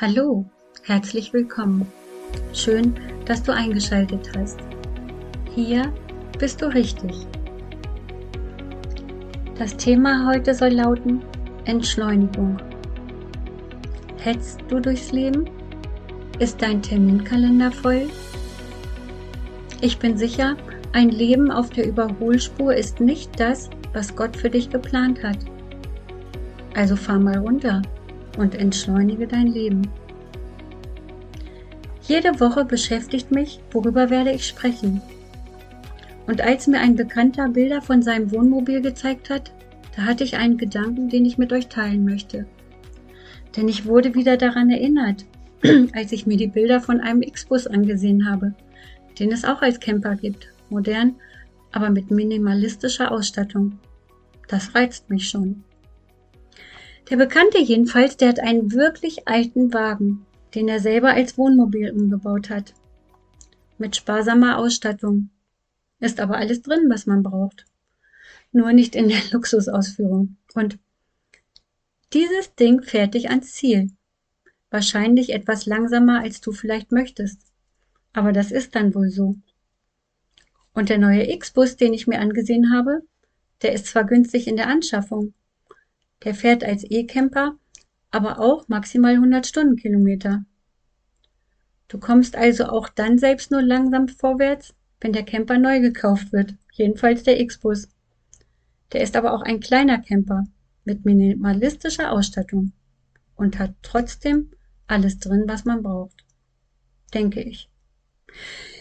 [0.00, 0.44] Hallo,
[0.82, 1.86] herzlich willkommen.
[2.52, 4.58] Schön, dass du eingeschaltet hast.
[5.54, 5.94] Hier
[6.36, 7.12] bist du richtig.
[9.56, 11.22] Das Thema heute soll lauten
[11.64, 12.56] Entschleunigung.
[14.18, 15.48] Hetzt du durchs Leben?
[16.40, 18.10] Ist dein Terminkalender voll?
[19.80, 20.56] Ich bin sicher,
[20.92, 25.38] ein Leben auf der Überholspur ist nicht das, was Gott für dich geplant hat.
[26.74, 27.80] Also fahr mal runter
[28.36, 29.82] und entschleunige dein Leben.
[32.02, 35.00] Jede Woche beschäftigt mich, worüber werde ich sprechen.
[36.26, 39.52] Und als mir ein Bekannter Bilder von seinem Wohnmobil gezeigt hat,
[39.96, 42.46] da hatte ich einen Gedanken, den ich mit euch teilen möchte.
[43.56, 45.24] Denn ich wurde wieder daran erinnert,
[45.94, 48.54] als ich mir die Bilder von einem X-Bus angesehen habe,
[49.18, 51.14] den es auch als Camper gibt, modern,
[51.72, 53.78] aber mit minimalistischer Ausstattung.
[54.48, 55.64] Das reizt mich schon.
[57.10, 62.48] Der Bekannte jedenfalls, der hat einen wirklich alten Wagen, den er selber als Wohnmobil umgebaut
[62.48, 62.72] hat.
[63.76, 65.28] Mit sparsamer Ausstattung.
[66.00, 67.66] Ist aber alles drin, was man braucht.
[68.52, 70.36] Nur nicht in der Luxusausführung.
[70.54, 70.78] Und
[72.14, 73.90] dieses Ding fährt dich ans Ziel.
[74.70, 77.40] Wahrscheinlich etwas langsamer, als du vielleicht möchtest.
[78.12, 79.36] Aber das ist dann wohl so.
[80.72, 83.02] Und der neue X-Bus, den ich mir angesehen habe,
[83.62, 85.34] der ist zwar günstig in der Anschaffung,
[86.24, 87.56] der fährt als E-Camper,
[88.10, 90.44] aber auch maximal 100 Stundenkilometer.
[91.88, 96.54] Du kommst also auch dann selbst nur langsam vorwärts, wenn der Camper neu gekauft wird,
[96.72, 97.88] jedenfalls der X-Bus.
[98.92, 100.44] Der ist aber auch ein kleiner Camper
[100.84, 102.72] mit minimalistischer Ausstattung
[103.36, 104.50] und hat trotzdem
[104.86, 106.24] alles drin, was man braucht.
[107.12, 107.68] Denke ich.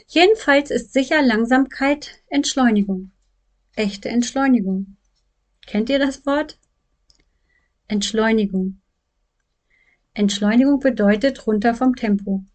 [0.08, 3.11] Jedenfalls ist sicher Langsamkeit Entschleunigung.
[3.75, 4.97] Echte Entschleunigung.
[5.66, 6.58] Kennt ihr das Wort?
[7.89, 8.80] Entschleunigung.
[10.14, 12.45] Entschleunigung bedeutet runter vom Tempo.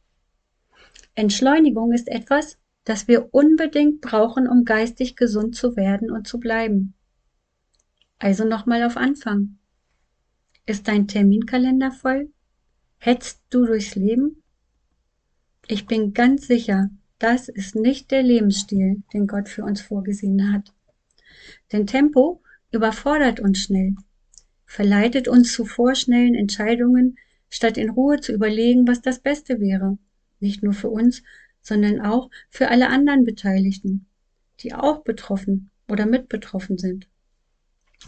[1.14, 6.94] Entschleunigung ist etwas, das wir unbedingt brauchen, um geistig gesund zu werden und zu bleiben.
[8.18, 9.58] Also nochmal auf Anfang.
[10.64, 12.32] Ist dein Terminkalender voll?
[12.96, 14.42] Hetzt du durchs Leben?
[15.66, 20.72] Ich bin ganz sicher, das ist nicht der Lebensstil, den Gott für uns vorgesehen hat.
[21.70, 23.94] Denn Tempo überfordert uns schnell
[24.68, 27.18] verleitet uns zu vorschnellen Entscheidungen,
[27.48, 29.98] statt in Ruhe zu überlegen, was das Beste wäre,
[30.38, 31.22] nicht nur für uns,
[31.62, 34.06] sondern auch für alle anderen Beteiligten,
[34.60, 37.08] die auch betroffen oder mit betroffen sind.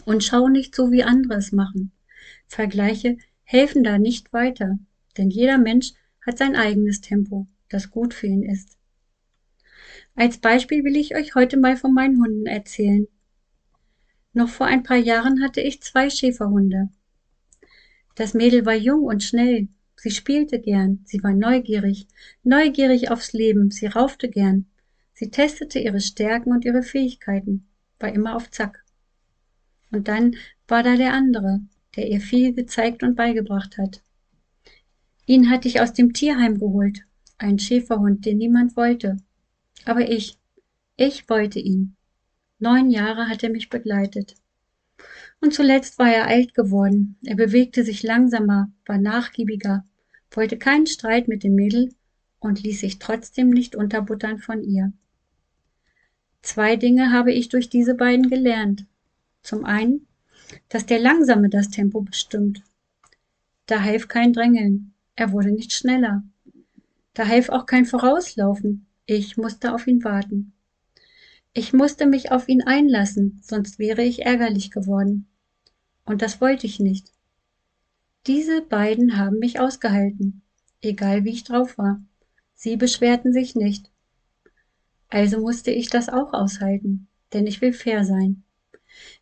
[0.05, 1.91] Und schau nicht so, wie andere es machen.
[2.47, 4.77] Vergleiche helfen da nicht weiter,
[5.17, 5.93] denn jeder Mensch
[6.25, 8.77] hat sein eigenes Tempo, das gut für ihn ist.
[10.13, 13.07] Als Beispiel will ich euch heute mal von meinen Hunden erzählen,
[14.33, 16.89] noch vor ein paar Jahren hatte ich zwei Schäferhunde.
[18.15, 19.67] Das Mädel war jung und schnell.
[19.95, 21.01] Sie spielte gern.
[21.05, 22.07] Sie war neugierig.
[22.43, 23.71] Neugierig aufs Leben.
[23.71, 24.65] Sie raufte gern.
[25.13, 27.67] Sie testete ihre Stärken und ihre Fähigkeiten.
[27.99, 28.83] War immer auf Zack.
[29.91, 30.35] Und dann
[30.67, 31.61] war da der andere,
[31.95, 34.01] der ihr viel gezeigt und beigebracht hat.
[35.25, 37.01] Ihn hatte ich aus dem Tierheim geholt.
[37.37, 39.17] Ein Schäferhund, den niemand wollte.
[39.85, 40.37] Aber ich,
[40.95, 41.95] ich wollte ihn.
[42.61, 44.35] Neun Jahre hat er mich begleitet.
[45.39, 47.17] Und zuletzt war er alt geworden.
[47.25, 49.83] Er bewegte sich langsamer, war nachgiebiger,
[50.29, 51.89] wollte keinen Streit mit dem Mädel
[52.39, 54.93] und ließ sich trotzdem nicht unterbuttern von ihr.
[56.43, 58.85] Zwei Dinge habe ich durch diese beiden gelernt.
[59.41, 60.05] Zum einen,
[60.69, 62.61] dass der Langsame das Tempo bestimmt.
[63.65, 64.93] Da half kein Drängeln.
[65.15, 66.21] Er wurde nicht schneller.
[67.15, 68.85] Da half auch kein Vorauslaufen.
[69.07, 70.53] Ich musste auf ihn warten.
[71.53, 75.27] Ich musste mich auf ihn einlassen, sonst wäre ich ärgerlich geworden.
[76.05, 77.11] Und das wollte ich nicht.
[78.25, 80.43] Diese beiden haben mich ausgehalten,
[80.81, 82.01] egal wie ich drauf war.
[82.55, 83.91] Sie beschwerten sich nicht.
[85.09, 88.43] Also musste ich das auch aushalten, denn ich will fair sein.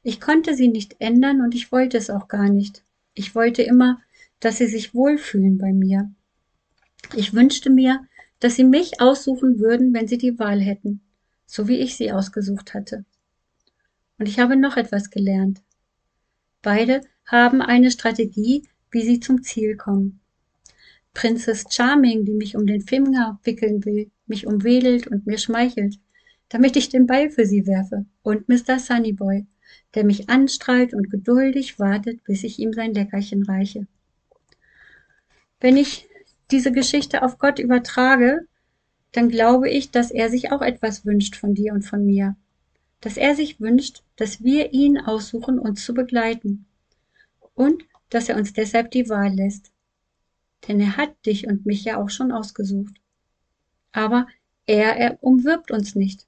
[0.03, 2.83] Ich konnte sie nicht ändern und ich wollte es auch gar nicht.
[3.15, 4.01] Ich wollte immer,
[4.39, 6.11] dass sie sich wohlfühlen bei mir.
[7.15, 8.07] Ich wünschte mir,
[8.39, 11.01] dass sie mich aussuchen würden, wenn sie die Wahl hätten
[11.49, 13.05] so wie ich sie ausgesucht hatte.
[14.19, 15.63] Und ich habe noch etwas gelernt.
[16.61, 20.19] Beide haben eine Strategie, wie sie zum Ziel kommen.
[21.15, 25.95] Princess Charming, die mich um den Finger wickeln will, mich umwedelt und mir schmeichelt,
[26.49, 28.77] damit ich den Ball für sie werfe, und Mr.
[28.77, 29.47] Sunnyboy,
[29.95, 33.87] der mich anstrahlt und geduldig wartet, bis ich ihm sein Leckerchen reiche.
[35.59, 36.07] Wenn ich
[36.51, 38.47] diese Geschichte auf Gott übertrage,
[39.11, 42.35] dann glaube ich, dass er sich auch etwas wünscht von dir und von mir.
[43.01, 46.65] Dass er sich wünscht, dass wir ihn aussuchen, uns zu begleiten.
[47.55, 49.71] Und dass er uns deshalb die Wahl lässt.
[50.67, 52.95] denn er hat dich und mich ja auch schon ausgesucht.
[53.91, 54.27] Aber
[54.65, 56.27] er, er umwirbt uns nicht.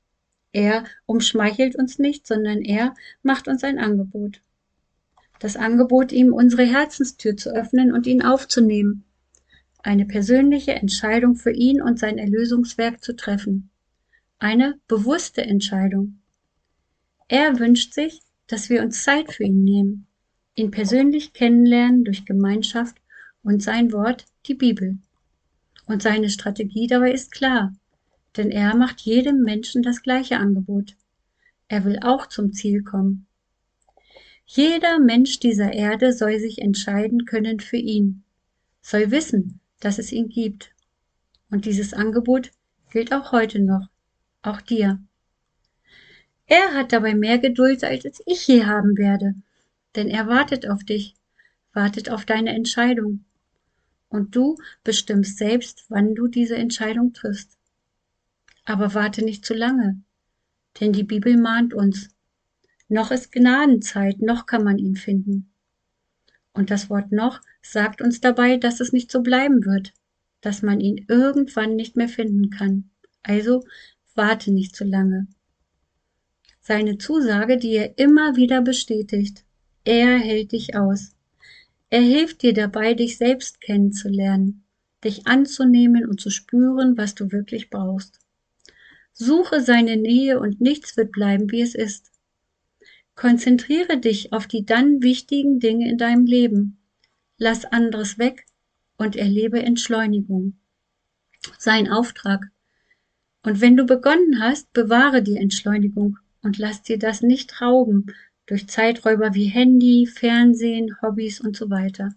[0.53, 4.41] Er umschmeichelt uns nicht, sondern er macht uns ein Angebot.
[5.39, 9.03] Das Angebot, ihm unsere Herzenstür zu öffnen und ihn aufzunehmen.
[9.83, 13.69] Eine persönliche Entscheidung für ihn und sein Erlösungswerk zu treffen.
[14.37, 16.19] Eine bewusste Entscheidung.
[17.27, 20.07] Er wünscht sich, dass wir uns Zeit für ihn nehmen,
[20.55, 22.97] ihn persönlich kennenlernen durch Gemeinschaft
[23.43, 24.97] und sein Wort, die Bibel.
[25.85, 27.73] Und seine Strategie dabei ist klar,
[28.37, 30.95] denn er macht jedem Menschen das gleiche Angebot.
[31.69, 33.25] Er will auch zum Ziel kommen.
[34.45, 38.23] Jeder Mensch dieser Erde soll sich entscheiden können für ihn,
[38.81, 40.73] soll wissen, dass es ihn gibt.
[41.49, 42.51] Und dieses Angebot
[42.91, 43.89] gilt auch heute noch,
[44.41, 44.99] auch dir.
[46.45, 49.35] Er hat dabei mehr Geduld, als ich je haben werde,
[49.95, 51.15] denn er wartet auf dich,
[51.73, 53.25] wartet auf deine Entscheidung.
[54.09, 57.57] Und du bestimmst selbst, wann du diese Entscheidung triffst.
[58.65, 60.01] Aber warte nicht zu lange,
[60.79, 62.09] denn die Bibel mahnt uns.
[62.89, 65.50] Noch ist Gnadenzeit, noch kann man ihn finden.
[66.53, 69.93] Und das Wort noch sagt uns dabei, dass es nicht so bleiben wird,
[70.41, 72.89] dass man ihn irgendwann nicht mehr finden kann.
[73.23, 73.63] Also
[74.15, 75.27] warte nicht zu lange
[76.61, 79.43] seine Zusage, die er immer wieder bestätigt.
[79.83, 81.15] Er hält dich aus.
[81.89, 84.63] Er hilft dir dabei, dich selbst kennenzulernen,
[85.03, 88.19] dich anzunehmen und zu spüren, was du wirklich brauchst.
[89.11, 92.10] Suche seine Nähe und nichts wird bleiben, wie es ist.
[93.15, 96.79] Konzentriere dich auf die dann wichtigen Dinge in deinem Leben.
[97.37, 98.45] Lass anderes weg
[98.97, 100.59] und erlebe Entschleunigung.
[101.57, 102.51] Sein Auftrag.
[103.43, 108.07] Und wenn du begonnen hast, bewahre die Entschleunigung und lass dir das nicht rauben
[108.45, 112.13] durch Zeiträuber wie Handy, Fernsehen, Hobbys und so weiter.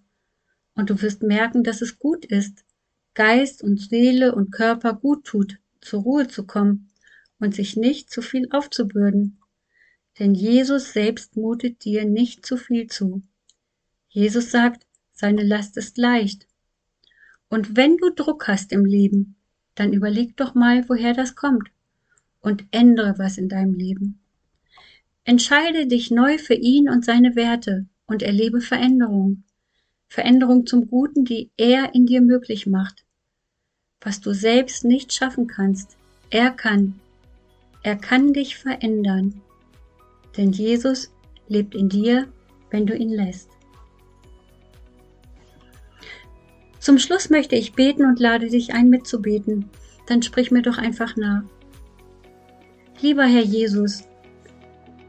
[0.74, 2.64] Und du wirst merken, dass es gut ist,
[3.14, 6.90] Geist und Seele und Körper gut tut, zur Ruhe zu kommen
[7.38, 9.38] und sich nicht zu viel aufzubürden.
[10.18, 13.22] Denn Jesus selbst mutet dir nicht zu viel zu.
[14.08, 16.46] Jesus sagt, seine Last ist leicht.
[17.48, 19.36] Und wenn du Druck hast im Leben,
[19.74, 21.68] dann überleg doch mal, woher das kommt
[22.40, 24.20] und ändere was in deinem Leben.
[25.24, 29.44] Entscheide dich neu für ihn und seine Werte und erlebe Veränderung.
[30.06, 33.04] Veränderung zum Guten, die er in dir möglich macht.
[34.00, 35.96] Was du selbst nicht schaffen kannst,
[36.30, 37.00] er kann.
[37.82, 39.40] Er kann dich verändern.
[40.36, 41.12] Denn Jesus
[41.48, 42.26] lebt in dir,
[42.70, 43.50] wenn du ihn lässt.
[46.80, 49.70] Zum Schluss möchte ich beten und lade dich ein, mitzubeten.
[50.06, 51.42] Dann sprich mir doch einfach nach.
[53.00, 54.04] Lieber Herr Jesus,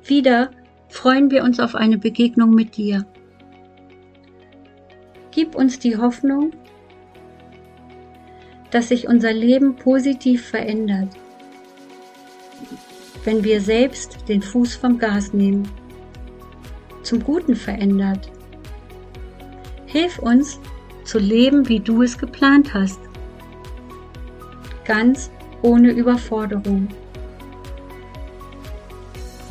[0.05, 0.51] wieder
[0.89, 3.05] freuen wir uns auf eine Begegnung mit dir.
[5.31, 6.51] Gib uns die Hoffnung,
[8.71, 11.09] dass sich unser Leben positiv verändert,
[13.25, 15.67] wenn wir selbst den Fuß vom Gas nehmen,
[17.03, 18.31] zum Guten verändert.
[19.87, 20.59] Hilf uns
[21.03, 22.99] zu leben, wie du es geplant hast,
[24.85, 25.29] ganz
[25.61, 26.87] ohne Überforderung.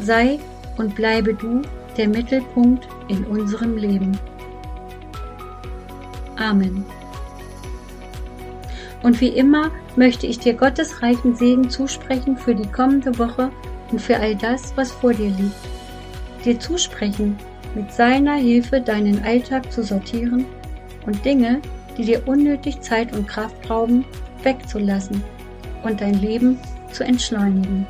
[0.01, 0.39] Sei
[0.77, 1.63] und bleibe du
[1.97, 4.19] der Mittelpunkt in unserem Leben.
[6.37, 6.85] Amen.
[9.03, 13.51] Und wie immer möchte ich dir Gottes reichen Segen zusprechen für die kommende Woche
[13.95, 15.55] und für all das, was vor dir liegt.
[16.45, 17.39] Dir zusprechen,
[17.77, 20.47] mit seiner Hilfe deinen Alltag zu sortieren
[21.07, 21.61] und Dinge,
[21.97, 24.05] die dir unnötig Zeit und Kraft rauben,
[24.43, 25.23] wegzulassen
[25.85, 26.59] und dein Leben
[26.91, 27.87] zu entschleunigen.